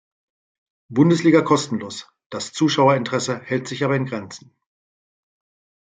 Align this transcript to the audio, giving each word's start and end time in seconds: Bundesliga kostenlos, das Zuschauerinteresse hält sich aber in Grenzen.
Bundesliga 0.89 1.41
kostenlos, 1.43 2.09
das 2.31 2.53
Zuschauerinteresse 2.53 3.37
hält 3.39 3.67
sich 3.67 3.83
aber 3.85 3.95
in 3.95 4.07
Grenzen. 4.07 4.57